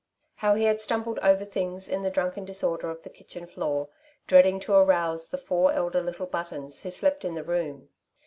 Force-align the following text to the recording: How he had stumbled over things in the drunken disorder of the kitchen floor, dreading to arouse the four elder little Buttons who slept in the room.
How 0.37 0.55
he 0.55 0.63
had 0.63 0.81
stumbled 0.81 1.19
over 1.19 1.45
things 1.45 1.87
in 1.87 2.01
the 2.01 2.09
drunken 2.09 2.43
disorder 2.43 2.89
of 2.89 3.03
the 3.03 3.09
kitchen 3.11 3.45
floor, 3.45 3.89
dreading 4.25 4.59
to 4.61 4.73
arouse 4.73 5.27
the 5.27 5.37
four 5.37 5.73
elder 5.73 6.01
little 6.01 6.25
Buttons 6.25 6.81
who 6.81 6.89
slept 6.89 7.23
in 7.23 7.35
the 7.35 7.43
room. 7.43 7.89